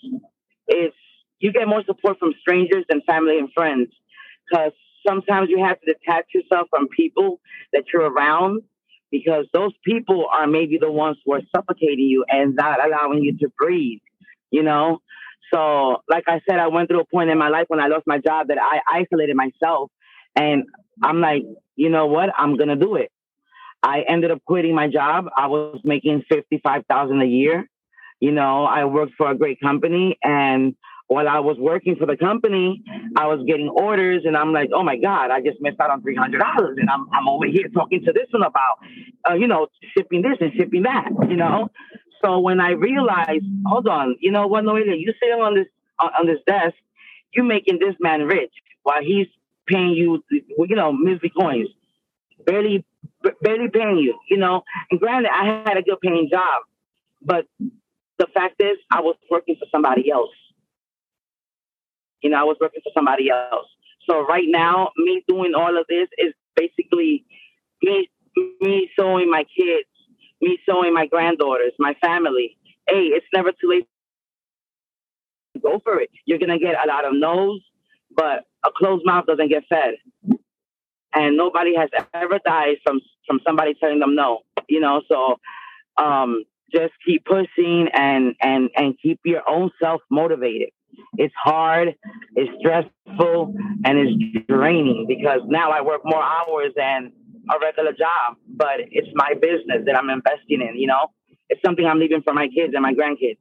is 0.68 0.92
you 1.40 1.52
get 1.52 1.68
more 1.68 1.84
support 1.86 2.20
from 2.20 2.34
strangers 2.40 2.86
than 2.90 3.02
family 3.02 3.40
and 3.40 3.52
friends 3.54 3.90
because 4.50 4.72
sometimes 5.08 5.50
you 5.50 5.64
have 5.64 5.80
to 5.82 5.94
detach 5.94 6.26
yourself 6.34 6.68
from 6.70 6.88
people 6.90 7.40
that 7.74 7.84
you're 7.94 8.10
around 8.10 8.62
because 9.12 9.46
those 9.54 9.72
people 9.84 10.28
are 10.32 10.48
maybe 10.48 10.78
the 10.80 10.92
ones 10.92 11.18
who 11.26 11.34
are 11.34 11.42
suffocating 11.56 12.06
you 12.06 12.26
and 12.28 12.56
not 12.56 12.84
allowing 12.86 13.24
you 13.24 13.38
to 13.38 13.50
breathe, 13.58 14.00
you 14.52 14.64
know? 14.64 15.02
So, 15.54 15.98
like 16.10 16.24
I 16.28 16.42
said, 16.50 16.60
I 16.60 16.68
went 16.68 16.90
through 16.90 17.02
a 17.02 17.06
point 17.06 17.30
in 17.30 17.38
my 17.38 17.50
life 17.50 17.66
when 17.68 17.80
I 17.80 17.88
lost 17.88 18.04
my 18.08 18.18
job 18.18 18.48
that 18.48 18.58
I 18.60 18.80
isolated 19.00 19.36
myself. 19.36 19.92
And 20.36 20.64
I'm 21.04 21.20
like, 21.20 21.44
you 21.76 21.90
know 21.90 22.08
what? 22.08 22.30
I'm 22.38 22.58
going 22.58 22.70
to 22.70 22.76
do 22.76 22.96
it. 22.96 23.12
I 23.84 24.04
ended 24.08 24.32
up 24.32 24.40
quitting 24.46 24.76
my 24.76 24.88
job. 24.88 25.26
I 25.36 25.48
was 25.48 25.80
making 25.84 26.24
55,000 26.30 27.22
a 27.22 27.26
year. 27.26 27.68
You 28.20 28.32
know, 28.32 28.66
I 28.66 28.86
worked 28.86 29.14
for 29.18 29.32
a 29.32 29.36
great 29.36 29.60
company 29.60 30.18
and 30.24 30.76
while 31.12 31.28
I 31.28 31.40
was 31.40 31.58
working 31.60 31.98
for 31.98 32.06
the 32.06 32.16
company, 32.16 32.82
I 33.18 33.28
was 33.28 33.44
getting 33.46 33.68
orders 33.68 34.24
and 34.24 34.38
I'm 34.38 34.54
like, 34.54 34.70
oh 34.74 34.82
my 34.82 34.96
God, 34.96 35.30
I 35.30 35.42
just 35.42 35.58
missed 35.60 35.78
out 35.82 35.90
on 35.90 36.02
$300. 36.02 36.32
And 36.78 36.90
I'm, 36.90 37.06
I'm 37.12 37.28
over 37.28 37.46
here 37.48 37.68
talking 37.68 38.02
to 38.06 38.14
this 38.14 38.28
one 38.32 38.44
about, 38.44 38.78
uh, 39.30 39.34
you 39.34 39.46
know, 39.46 39.68
shipping 39.94 40.22
this 40.22 40.38
and 40.40 40.54
shipping 40.54 40.84
that, 40.84 41.10
you 41.28 41.36
know? 41.36 41.68
So 42.24 42.40
when 42.40 42.60
I 42.60 42.72
realized, 42.72 43.46
hold 43.66 43.88
on, 43.88 44.16
you 44.20 44.32
know 44.32 44.48
what, 44.48 44.64
Noelia, 44.64 45.00
you 45.00 45.14
sitting 45.20 45.42
on 45.42 45.56
this, 45.56 45.68
on 46.00 46.28
this 46.28 46.40
desk, 46.46 46.76
you 47.34 47.44
making 47.44 47.80
this 47.80 47.96
man 48.00 48.24
rich 48.24 48.54
while 48.84 49.02
he's 49.04 49.28
paying 49.68 49.92
you, 49.92 50.24
you 50.30 50.76
know, 50.76 50.92
measly 50.92 51.30
coins, 51.30 51.70
barely, 52.46 52.86
barely 53.42 53.70
paying 53.70 53.98
you, 53.98 54.20
you 54.30 54.38
know? 54.38 54.64
And 54.90 55.00
granted, 55.00 55.32
I 55.32 55.64
had 55.66 55.78
a 55.78 55.82
good 55.82 56.00
paying 56.02 56.30
job, 56.32 56.64
but 57.22 57.46
the 58.18 58.28
fact 58.34 58.62
is 58.62 58.78
I 58.92 59.02
was 59.02 59.16
working 59.30 59.56
for 59.56 59.68
somebody 59.72 60.12
else 60.12 60.32
you 62.22 62.30
know, 62.30 62.38
I 62.38 62.44
was 62.44 62.58
working 62.62 62.82
for 62.84 62.92
somebody 62.94 63.30
else. 63.30 63.68
So 64.10 64.26
right 64.26 64.48
now, 64.48 64.90
me 64.98 65.24
doing 65.28 65.54
all 65.56 65.78
of 65.78 65.86
this 65.90 66.08
is 66.18 66.34
basically 66.56 67.26
me 67.82 68.10
me 68.62 68.90
showing 68.98 69.30
my 69.30 69.44
kids, 69.44 69.88
me 70.42 70.60
showing 70.68 70.94
my 70.94 71.08
granddaughters, 71.08 71.74
my 71.80 71.96
family. 71.96 72.58
Hey, 72.88 73.08
it's 73.08 73.26
never 73.34 73.52
too 73.52 73.70
late. 73.70 73.88
Go 75.62 75.80
for 75.84 76.00
it. 76.00 76.10
You're 76.26 76.40
gonna 76.40 76.60
get 76.60 76.76
a 76.84 76.88
lot 76.88 77.06
of 77.06 77.14
no's, 77.14 77.62
but 78.16 78.46
a 78.66 78.70
closed 78.76 79.06
mouth 79.06 79.26
doesn't 79.26 79.50
get 79.50 79.64
fed. 79.70 79.96
And 81.14 81.36
nobody 81.36 81.76
has 81.76 81.90
ever 82.14 82.40
died 82.46 82.78
from 82.84 83.02
from 83.28 83.42
somebody 83.46 83.74
telling 83.76 84.00
them 84.00 84.16
no. 84.16 84.40
You 84.68 84.80
know, 84.80 85.02
so 85.08 85.38
um, 85.98 86.44
just 86.74 86.94
keep 87.06 87.26
pushing 87.26 87.90
and 87.94 88.36
and 88.42 88.70
and 88.76 88.96
keep 89.02 89.20
your 89.26 89.48
own 89.48 89.72
self 89.80 90.02
motivated 90.10 90.70
it's 91.18 91.34
hard, 91.42 91.96
it's 92.36 92.52
stressful, 92.60 93.54
and 93.86 93.98
it's 93.98 94.48
draining 94.48 95.06
because 95.08 95.42
now 95.46 95.72
I 95.72 95.82
work 95.82 96.02
more 96.04 96.24
hours 96.24 96.72
than 96.76 97.12
a 97.50 97.60
regular 97.60 97.92
job, 97.92 98.38
but 98.48 98.80
it's 98.92 99.08
my 99.16 99.34
business 99.34 99.84
that 99.86 99.96
I'm 99.98 100.10
investing 100.10 100.62
in, 100.62 100.76
you 100.76 100.88
know? 100.88 101.08
It's 101.50 101.62
something 101.66 101.86
I'm 101.86 102.00
leaving 102.00 102.22
for 102.22 102.34
my 102.34 102.48
kids 102.48 102.74
and 102.74 102.82
my 102.82 102.94
grandkids. 102.94 103.38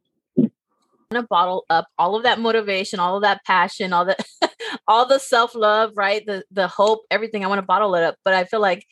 Gonna 1.12 1.26
bottle 1.28 1.64
up 1.70 1.88
all 1.98 2.16
of 2.16 2.22
that 2.22 2.38
motivation, 2.38 3.00
all 3.00 3.16
of 3.16 3.22
that 3.22 3.44
passion, 3.44 3.92
all 3.92 4.04
the 4.04 4.16
all 4.88 5.06
the 5.06 5.18
self-love, 5.18 5.92
right? 5.96 6.24
The 6.24 6.44
the 6.50 6.68
hope, 6.68 7.00
everything. 7.10 7.44
I 7.44 7.48
want 7.48 7.58
to 7.58 7.66
bottle 7.66 7.94
it 7.96 8.04
up. 8.04 8.16
But 8.24 8.34
I 8.34 8.44
feel 8.44 8.60
like 8.60 8.86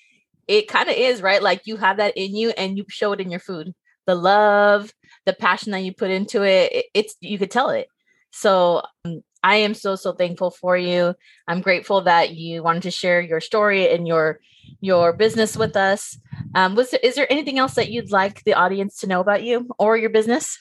it 0.49 0.67
kind 0.67 0.89
of 0.89 0.97
is, 0.97 1.23
right? 1.23 1.43
Like 1.43 1.63
you 1.67 1.77
have 1.77 1.99
that 1.99 2.17
in 2.17 2.35
you 2.35 2.51
and 2.51 2.77
you 2.77 2.85
show 2.89 3.13
it 3.13 3.21
in 3.21 3.31
your 3.31 3.41
food. 3.41 3.73
The 4.07 4.15
love, 4.15 4.93
the 5.27 5.33
passion 5.33 5.73
that 5.73 5.81
you 5.81 5.93
put 5.93 6.11
into 6.11 6.43
it, 6.43 6.73
it 6.73 6.85
it's 6.95 7.15
you 7.21 7.39
could 7.39 7.51
tell 7.51 7.71
it. 7.71 7.87
So 8.33 8.83
um, 9.05 9.23
I 9.43 9.57
am 9.57 9.75
so 9.75 9.95
so 9.95 10.13
thankful 10.13 10.51
for 10.51 10.77
you. 10.77 11.15
I'm 11.47 11.61
grateful 11.61 12.03
that 12.03 12.35
you 12.35 12.63
wanted 12.63 12.83
to 12.85 12.91
share 12.91 13.21
your 13.21 13.41
story 13.41 13.91
and 13.91 14.09
your 14.09 14.41
your 14.81 15.13
business 15.13 15.57
with 15.57 15.77
us. 15.77 16.19
Um, 16.55 16.75
was 16.75 16.91
there, 16.91 17.01
is 17.03 17.15
there 17.15 17.31
anything 17.31 17.59
else 17.59 17.75
that 17.75 17.91
you'd 17.91 18.13
like 18.13 18.45
the 18.45 18.55
audience 18.55 18.99
to 19.01 19.07
know 19.07 19.21
about 19.21 19.43
you 19.43 19.69
or 19.79 19.97
your 19.97 20.11
business? 20.11 20.59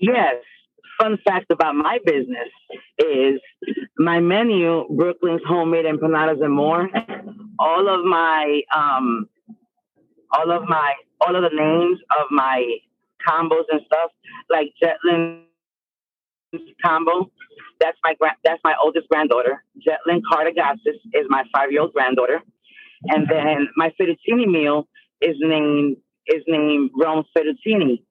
Yes. 0.00 0.36
Fun 1.00 1.18
fact 1.24 1.50
about 1.50 1.74
my 1.74 1.98
business 2.04 2.48
is 2.98 3.40
my 3.98 4.20
menu, 4.20 4.86
Brooklyn's 4.90 5.40
homemade 5.46 5.86
empanadas 5.86 6.42
and 6.42 6.52
more. 6.52 6.88
All 7.58 7.88
of 7.88 8.04
my 8.04 8.60
um, 8.74 9.28
all 10.30 10.50
of 10.50 10.64
my 10.68 10.94
all 11.20 11.34
of 11.34 11.42
the 11.42 11.56
names 11.56 11.98
of 12.18 12.26
my 12.30 12.76
combos 13.26 13.64
and 13.70 13.80
stuff, 13.86 14.10
like 14.50 14.72
Jetlyn 14.82 15.42
combo. 16.84 17.30
That's 17.80 17.96
my 18.04 18.14
grand. 18.14 18.36
That's 18.44 18.60
my 18.62 18.74
oldest 18.82 19.08
granddaughter. 19.08 19.64
Jetlyn 19.78 20.20
Cartagassis 20.30 21.00
is 21.14 21.26
my 21.28 21.44
five-year-old 21.52 21.92
granddaughter, 21.92 22.40
and 23.08 23.26
then 23.28 23.68
my 23.76 23.92
fettuccine 24.00 24.46
meal 24.46 24.86
is 25.20 25.36
named 25.40 25.96
is 26.26 26.42
named 26.46 26.90
Rome 26.94 27.24
Fettuccine, 27.36 28.02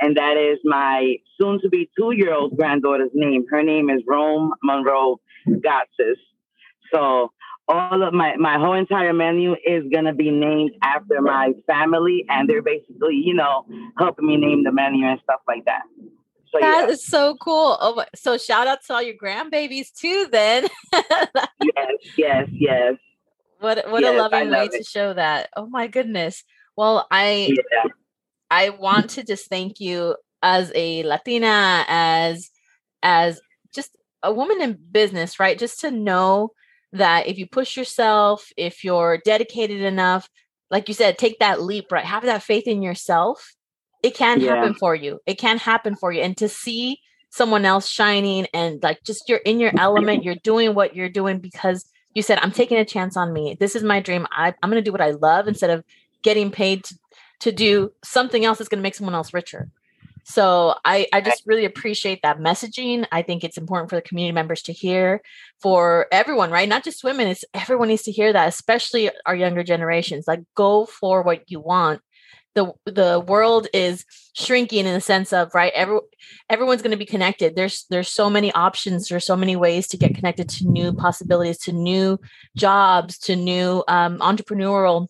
and 0.00 0.16
that 0.16 0.36
is 0.36 0.58
my 0.64 1.16
soon-to-be 1.40 1.90
two-year-old 1.98 2.56
granddaughter's 2.56 3.10
name. 3.14 3.46
Her 3.50 3.62
name 3.62 3.90
is 3.90 4.02
Rome 4.06 4.52
Monroe 4.62 5.20
Gatsis. 5.48 6.20
So 6.92 7.32
all 7.66 8.02
of 8.02 8.12
my 8.12 8.36
my 8.36 8.58
whole 8.58 8.74
entire 8.74 9.14
menu 9.14 9.52
is 9.52 9.84
gonna 9.92 10.14
be 10.14 10.30
named 10.30 10.72
after 10.82 11.20
my 11.22 11.52
family, 11.66 12.26
and 12.28 12.48
they're 12.48 12.62
basically 12.62 13.16
you 13.16 13.34
know 13.34 13.64
helping 13.98 14.26
me 14.26 14.36
name 14.36 14.64
the 14.64 14.72
menu 14.72 15.06
and 15.06 15.20
stuff 15.22 15.40
like 15.48 15.64
that. 15.64 15.82
So, 16.54 16.60
that 16.60 16.84
yeah. 16.86 16.92
is 16.92 17.04
so 17.04 17.36
cool. 17.40 17.76
Oh, 17.80 17.96
my, 17.96 18.06
so 18.14 18.38
shout 18.38 18.68
out 18.68 18.78
to 18.86 18.94
all 18.94 19.02
your 19.02 19.16
grandbabies 19.20 19.92
too. 19.92 20.28
Then. 20.30 20.68
yes, 20.92 21.88
yes, 22.16 22.48
yes. 22.52 22.94
What 23.58 23.90
what 23.90 24.02
yes, 24.02 24.14
a 24.14 24.18
loving 24.18 24.50
way 24.50 24.66
it. 24.66 24.72
to 24.72 24.84
show 24.84 25.12
that. 25.14 25.50
Oh 25.56 25.66
my 25.66 25.88
goodness. 25.88 26.44
Well, 26.76 27.08
I 27.10 27.50
yeah. 27.72 27.90
I 28.50 28.68
want 28.70 29.10
to 29.10 29.24
just 29.24 29.48
thank 29.48 29.80
you 29.80 30.14
as 30.42 30.70
a 30.76 31.02
Latina, 31.02 31.84
as 31.88 32.50
as 33.02 33.40
just 33.74 33.96
a 34.22 34.32
woman 34.32 34.60
in 34.60 34.78
business, 34.92 35.40
right? 35.40 35.58
Just 35.58 35.80
to 35.80 35.90
know 35.90 36.50
that 36.92 37.26
if 37.26 37.36
you 37.36 37.48
push 37.48 37.76
yourself, 37.76 38.52
if 38.56 38.84
you're 38.84 39.18
dedicated 39.24 39.80
enough, 39.80 40.28
like 40.70 40.86
you 40.86 40.94
said, 40.94 41.18
take 41.18 41.40
that 41.40 41.60
leap, 41.60 41.90
right? 41.90 42.04
Have 42.04 42.22
that 42.24 42.44
faith 42.44 42.68
in 42.68 42.80
yourself 42.80 43.53
it 44.04 44.14
can 44.14 44.38
yeah. 44.38 44.54
happen 44.54 44.74
for 44.74 44.94
you. 44.94 45.18
It 45.24 45.38
can 45.38 45.56
happen 45.56 45.96
for 45.96 46.12
you. 46.12 46.20
And 46.20 46.36
to 46.36 46.46
see 46.46 47.00
someone 47.30 47.64
else 47.64 47.88
shining 47.88 48.46
and 48.52 48.82
like 48.82 49.02
just 49.02 49.30
you're 49.30 49.38
in 49.38 49.58
your 49.58 49.72
element, 49.78 50.24
you're 50.24 50.34
doing 50.34 50.74
what 50.74 50.94
you're 50.94 51.08
doing 51.08 51.38
because 51.38 51.86
you 52.12 52.20
said, 52.20 52.38
I'm 52.42 52.52
taking 52.52 52.76
a 52.76 52.84
chance 52.84 53.16
on 53.16 53.32
me. 53.32 53.56
This 53.58 53.74
is 53.74 53.82
my 53.82 54.00
dream. 54.00 54.26
I, 54.30 54.48
am 54.62 54.70
going 54.70 54.74
to 54.74 54.82
do 54.82 54.92
what 54.92 55.00
I 55.00 55.12
love 55.12 55.48
instead 55.48 55.70
of 55.70 55.82
getting 56.22 56.50
paid 56.50 56.84
to, 56.84 56.98
to 57.40 57.52
do 57.52 57.92
something 58.04 58.44
else 58.44 58.58
that's 58.58 58.68
going 58.68 58.78
to 58.78 58.82
make 58.82 58.94
someone 58.94 59.14
else 59.14 59.32
richer. 59.32 59.70
So 60.24 60.74
I, 60.84 61.06
I 61.14 61.22
just 61.22 61.42
really 61.46 61.64
appreciate 61.64 62.20
that 62.22 62.38
messaging. 62.38 63.06
I 63.10 63.22
think 63.22 63.42
it's 63.42 63.56
important 63.56 63.88
for 63.88 63.96
the 63.96 64.02
community 64.02 64.32
members 64.32 64.60
to 64.62 64.74
hear 64.74 65.22
for 65.60 66.08
everyone, 66.12 66.50
right? 66.50 66.68
Not 66.68 66.84
just 66.84 67.04
women, 67.04 67.28
it's 67.28 67.44
everyone 67.54 67.88
needs 67.88 68.02
to 68.02 68.12
hear 68.12 68.34
that, 68.34 68.48
especially 68.48 69.10
our 69.24 69.34
younger 69.34 69.62
generations. 69.62 70.28
Like 70.28 70.40
go 70.54 70.84
for 70.84 71.22
what 71.22 71.50
you 71.50 71.58
want 71.58 72.02
the 72.54 72.72
the 72.86 73.20
world 73.26 73.68
is 73.72 74.04
shrinking 74.34 74.86
in 74.86 74.94
the 74.94 75.00
sense 75.00 75.32
of 75.32 75.54
right 75.54 75.72
every, 75.74 75.98
everyone's 76.48 76.82
going 76.82 76.92
to 76.92 76.96
be 76.96 77.04
connected. 77.04 77.56
There's 77.56 77.86
there's 77.90 78.08
so 78.08 78.30
many 78.30 78.52
options 78.52 79.08
there's 79.08 79.24
so 79.24 79.36
many 79.36 79.56
ways 79.56 79.88
to 79.88 79.96
get 79.96 80.14
connected 80.14 80.48
to 80.50 80.68
new 80.68 80.92
possibilities 80.92 81.58
to 81.58 81.72
new 81.72 82.18
jobs 82.56 83.18
to 83.20 83.36
new 83.36 83.84
um, 83.88 84.18
entrepreneurial 84.18 85.08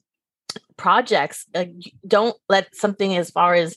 projects. 0.76 1.46
Like, 1.54 1.72
don't 2.06 2.36
let 2.48 2.74
something 2.74 3.16
as 3.16 3.30
far 3.30 3.54
as 3.54 3.76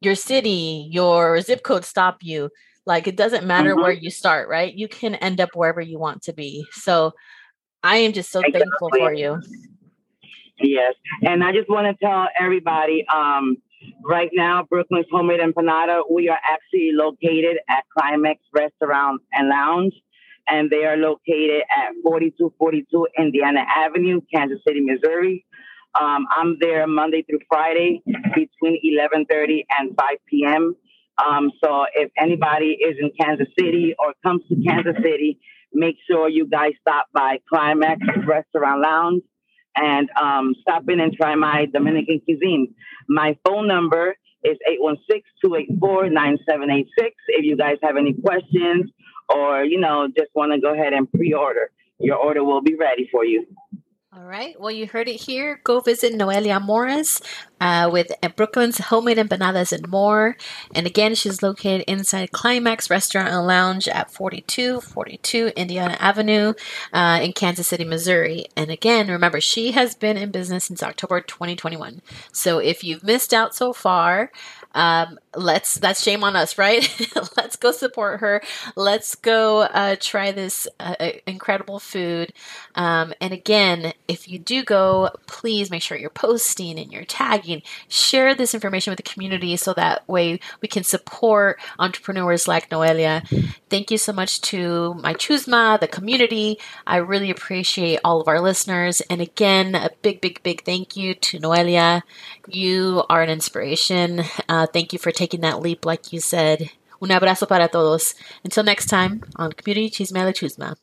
your 0.00 0.14
city 0.14 0.88
your 0.90 1.40
zip 1.40 1.62
code 1.62 1.84
stop 1.84 2.18
you. 2.22 2.50
Like 2.86 3.06
it 3.06 3.16
doesn't 3.16 3.46
matter 3.46 3.72
mm-hmm. 3.72 3.82
where 3.82 3.92
you 3.92 4.10
start 4.10 4.48
right? 4.48 4.74
You 4.74 4.88
can 4.88 5.14
end 5.16 5.40
up 5.40 5.50
wherever 5.54 5.80
you 5.80 5.98
want 5.98 6.22
to 6.22 6.32
be. 6.32 6.66
So 6.72 7.12
i 7.84 7.98
am 7.98 8.14
just 8.14 8.30
so 8.30 8.40
exactly. 8.40 8.60
thankful 8.60 8.88
for 8.96 9.12
you 9.12 9.38
Yes. 10.60 10.94
And 11.22 11.42
I 11.42 11.52
just 11.52 11.68
want 11.68 11.86
to 11.86 12.04
tell 12.04 12.28
everybody 12.38 13.04
um, 13.12 13.56
right 14.04 14.30
now, 14.32 14.64
Brooklyn's 14.68 15.06
Homemade 15.10 15.40
Empanada, 15.40 16.02
we 16.10 16.28
are 16.28 16.38
actually 16.48 16.90
located 16.92 17.58
at 17.68 17.84
Climax 17.96 18.40
Restaurant 18.52 19.20
and 19.32 19.48
Lounge. 19.48 19.94
And 20.46 20.70
they 20.70 20.84
are 20.84 20.96
located 20.96 21.62
at 21.62 21.94
4242 22.02 23.08
Indiana 23.18 23.64
Avenue, 23.74 24.20
Kansas 24.32 24.58
City, 24.66 24.80
Missouri. 24.80 25.46
Um, 25.98 26.26
I'm 26.36 26.58
there 26.60 26.86
Monday 26.86 27.22
through 27.22 27.38
Friday 27.48 28.02
between 28.34 28.78
11:30 28.84 29.64
and 29.78 29.96
5 29.96 30.08
p.m. 30.28 30.74
Um, 31.24 31.50
so 31.62 31.86
if 31.94 32.10
anybody 32.18 32.76
is 32.78 32.96
in 33.00 33.10
Kansas 33.18 33.46
City 33.58 33.94
or 33.98 34.12
comes 34.22 34.42
to 34.48 34.56
Kansas 34.66 34.96
City, 35.02 35.38
make 35.72 35.96
sure 36.10 36.28
you 36.28 36.46
guys 36.46 36.72
stop 36.80 37.06
by 37.14 37.38
Climax 37.48 38.00
Restaurant 38.26 38.82
Lounge 38.82 39.22
and 39.76 40.08
um, 40.20 40.54
stop 40.60 40.88
in 40.88 41.00
and 41.00 41.12
try 41.14 41.34
my 41.34 41.66
Dominican 41.72 42.20
cuisine. 42.24 42.74
My 43.08 43.36
phone 43.46 43.66
number 43.66 44.16
is 44.44 44.58
816-284-9786 45.44 46.86
if 47.28 47.44
you 47.44 47.56
guys 47.56 47.78
have 47.82 47.96
any 47.96 48.12
questions 48.12 48.90
or, 49.34 49.64
you 49.64 49.80
know, 49.80 50.08
just 50.08 50.30
want 50.34 50.52
to 50.52 50.60
go 50.60 50.74
ahead 50.74 50.92
and 50.92 51.10
pre-order. 51.10 51.70
your 51.98 52.16
order 52.16 52.44
will 52.44 52.60
be 52.60 52.74
ready 52.74 53.08
for 53.10 53.24
you. 53.24 53.46
All 54.16 54.22
right. 54.22 54.58
Well, 54.60 54.70
you 54.70 54.86
heard 54.86 55.08
it 55.08 55.22
here. 55.22 55.60
Go 55.64 55.80
visit 55.80 56.12
Noelia 56.12 56.62
Morris 56.62 57.20
uh, 57.60 57.90
with 57.92 58.12
Brooklyn's 58.36 58.78
Homemade 58.78 59.18
Empanadas 59.18 59.72
and 59.72 59.88
more. 59.88 60.36
And 60.72 60.86
again, 60.86 61.16
she's 61.16 61.42
located 61.42 61.82
inside 61.88 62.30
Climax 62.30 62.88
Restaurant 62.88 63.30
and 63.30 63.44
Lounge 63.44 63.88
at 63.88 64.12
4242 64.12 65.50
Indiana 65.56 65.96
Avenue 65.98 66.54
uh, 66.92 67.18
in 67.22 67.32
Kansas 67.32 67.66
City, 67.66 67.82
Missouri. 67.82 68.46
And 68.56 68.70
again, 68.70 69.08
remember, 69.08 69.40
she 69.40 69.72
has 69.72 69.96
been 69.96 70.16
in 70.16 70.30
business 70.30 70.66
since 70.66 70.80
October 70.80 71.20
2021. 71.20 72.00
So 72.30 72.58
if 72.58 72.84
you've 72.84 73.02
missed 73.02 73.34
out 73.34 73.56
so 73.56 73.72
far, 73.72 74.30
um, 74.74 75.18
let's 75.36 75.74
that's 75.74 76.02
shame 76.02 76.24
on 76.24 76.36
us, 76.36 76.58
right? 76.58 76.88
let's 77.36 77.56
go 77.56 77.72
support 77.72 78.20
her. 78.20 78.42
Let's 78.76 79.14
go 79.14 79.62
uh, 79.62 79.96
try 79.98 80.32
this 80.32 80.66
uh, 80.80 80.94
uh, 80.98 81.10
incredible 81.26 81.78
food. 81.78 82.32
Um, 82.74 83.14
and 83.20 83.32
again, 83.32 83.92
if 84.08 84.28
you 84.28 84.38
do 84.38 84.64
go, 84.64 85.10
please 85.26 85.70
make 85.70 85.82
sure 85.82 85.96
you're 85.96 86.10
posting 86.10 86.78
and 86.78 86.92
you're 86.92 87.04
tagging. 87.04 87.62
Share 87.88 88.34
this 88.34 88.54
information 88.54 88.90
with 88.90 88.98
the 88.98 89.10
community 89.10 89.56
so 89.56 89.72
that 89.74 90.06
way 90.08 90.40
we 90.60 90.68
can 90.68 90.84
support 90.84 91.60
entrepreneurs 91.78 92.48
like 92.48 92.68
Noelia. 92.70 93.26
Thank 93.70 93.90
you 93.90 93.98
so 93.98 94.12
much 94.12 94.40
to 94.42 94.94
my 94.94 95.14
Chusma, 95.14 95.78
the 95.80 95.88
community. 95.88 96.58
I 96.86 96.96
really 96.96 97.30
appreciate 97.30 98.00
all 98.04 98.20
of 98.20 98.28
our 98.28 98.40
listeners. 98.40 99.00
And 99.02 99.20
again, 99.20 99.74
a 99.74 99.90
big, 100.02 100.20
big, 100.20 100.42
big 100.42 100.64
thank 100.64 100.96
you 100.96 101.14
to 101.14 101.38
Noelia. 101.38 102.02
You 102.48 103.04
are 103.08 103.22
an 103.22 103.30
inspiration. 103.30 104.24
Uh, 104.64 104.66
thank 104.66 104.94
you 104.94 104.98
for 104.98 105.12
taking 105.12 105.42
that 105.42 105.60
leap, 105.60 105.84
like 105.84 106.10
you 106.12 106.20
said. 106.20 106.70
Un 107.02 107.10
abrazo 107.10 107.46
para 107.46 107.68
todos. 107.68 108.14
Until 108.44 108.64
next 108.64 108.86
time 108.86 109.22
on 109.36 109.52
Community 109.52 109.90
Chisme 109.90 110.24
la 110.24 110.32
Chusma. 110.32 110.74